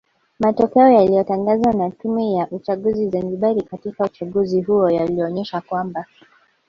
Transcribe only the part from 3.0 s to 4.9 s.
Zanzibari katika uchaguzi huo